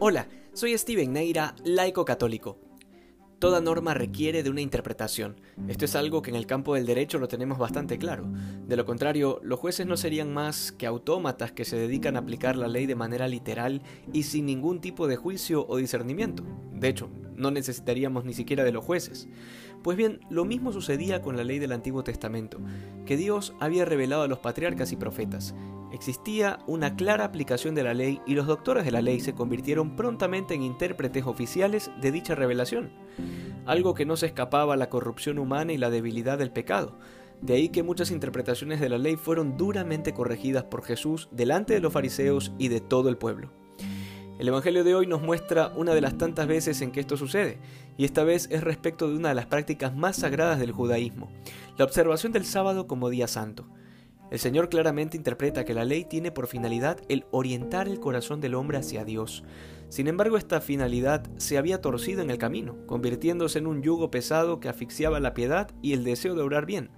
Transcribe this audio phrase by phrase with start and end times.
[0.00, 2.56] Hola, soy Steven Neira, laico católico.
[3.40, 5.40] Toda norma requiere de una interpretación.
[5.66, 8.24] Esto es algo que en el campo del derecho lo tenemos bastante claro.
[8.68, 12.54] De lo contrario, los jueces no serían más que autómatas que se dedican a aplicar
[12.54, 16.44] la ley de manera literal y sin ningún tipo de juicio o discernimiento.
[16.72, 19.26] De hecho, no necesitaríamos ni siquiera de los jueces.
[19.82, 22.60] Pues bien, lo mismo sucedía con la ley del Antiguo Testamento,
[23.04, 25.56] que Dios había revelado a los patriarcas y profetas,
[25.90, 29.96] Existía una clara aplicación de la ley y los doctores de la ley se convirtieron
[29.96, 32.92] prontamente en intérpretes oficiales de dicha revelación,
[33.64, 36.98] algo que no se escapaba a la corrupción humana y la debilidad del pecado.
[37.40, 41.80] De ahí que muchas interpretaciones de la ley fueron duramente corregidas por Jesús delante de
[41.80, 43.50] los fariseos y de todo el pueblo.
[44.38, 47.58] El Evangelio de hoy nos muestra una de las tantas veces en que esto sucede,
[47.96, 51.28] y esta vez es respecto de una de las prácticas más sagradas del judaísmo,
[51.76, 53.66] la observación del sábado como día santo.
[54.30, 58.54] El Señor claramente interpreta que la ley tiene por finalidad el orientar el corazón del
[58.54, 59.42] hombre hacia Dios.
[59.88, 64.60] Sin embargo, esta finalidad se había torcido en el camino, convirtiéndose en un yugo pesado
[64.60, 66.90] que asfixiaba la piedad y el deseo de obrar bien.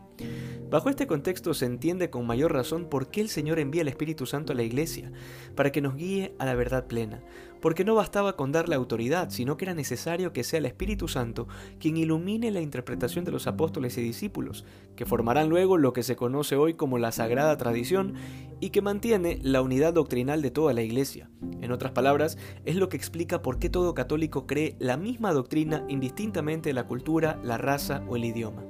[0.71, 4.25] Bajo este contexto se entiende con mayor razón por qué el Señor envía el Espíritu
[4.25, 5.11] Santo a la Iglesia,
[5.57, 7.25] para que nos guíe a la verdad plena,
[7.61, 11.49] porque no bastaba con darle autoridad, sino que era necesario que sea el Espíritu Santo
[11.81, 16.15] quien ilumine la interpretación de los apóstoles y discípulos, que formarán luego lo que se
[16.15, 18.15] conoce hoy como la Sagrada Tradición
[18.61, 21.29] y que mantiene la unidad doctrinal de toda la Iglesia.
[21.63, 25.85] En otras palabras, es lo que explica por qué todo católico cree la misma doctrina
[25.89, 28.70] indistintamente de la cultura, la raza o el idioma.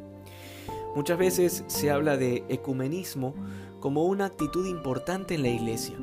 [0.95, 3.35] Muchas veces se habla de ecumenismo
[3.79, 5.97] como una actitud importante en la Iglesia.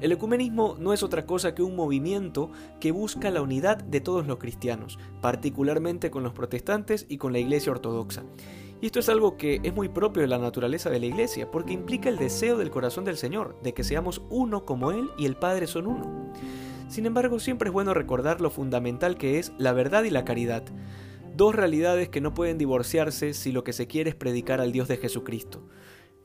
[0.00, 4.26] El ecumenismo no es otra cosa que un movimiento que busca la unidad de todos
[4.26, 8.24] los cristianos, particularmente con los protestantes y con la Iglesia ortodoxa.
[8.82, 11.72] Y esto es algo que es muy propio de la naturaleza de la Iglesia, porque
[11.72, 15.36] implica el deseo del corazón del Señor, de que seamos uno como Él y el
[15.36, 16.32] Padre son uno.
[16.88, 20.64] Sin embargo, siempre es bueno recordar lo fundamental que es la verdad y la caridad
[21.36, 24.88] dos realidades que no pueden divorciarse si lo que se quiere es predicar al Dios
[24.88, 25.66] de Jesucristo.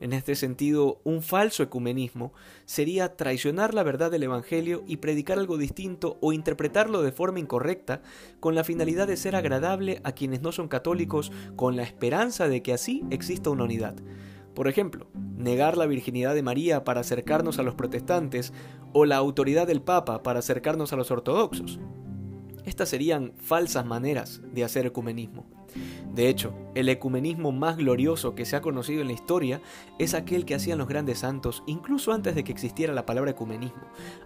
[0.00, 2.32] En este sentido, un falso ecumenismo
[2.64, 8.00] sería traicionar la verdad del Evangelio y predicar algo distinto o interpretarlo de forma incorrecta
[8.40, 12.62] con la finalidad de ser agradable a quienes no son católicos con la esperanza de
[12.62, 13.94] que así exista una unidad.
[14.54, 15.06] Por ejemplo,
[15.36, 18.54] negar la virginidad de María para acercarnos a los protestantes
[18.94, 21.78] o la autoridad del Papa para acercarnos a los ortodoxos.
[22.70, 25.44] Estas serían falsas maneras de hacer ecumenismo.
[26.14, 29.60] De hecho, el ecumenismo más glorioso que se ha conocido en la historia
[29.98, 33.82] es aquel que hacían los grandes santos incluso antes de que existiera la palabra ecumenismo,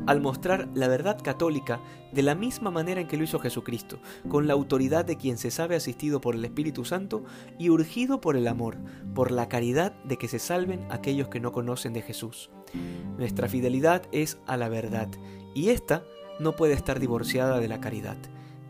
[0.06, 1.80] al mostrar la verdad católica
[2.12, 5.50] de la misma manera en que lo hizo Jesucristo, con la autoridad de quien se
[5.50, 7.24] sabe asistido por el Espíritu Santo
[7.58, 8.76] y urgido por el amor,
[9.14, 12.50] por la caridad de que se salven aquellos que no conocen de Jesús.
[13.16, 15.08] Nuestra fidelidad es a la verdad,
[15.54, 16.04] y esta
[16.40, 18.18] no puede estar divorciada de la caridad.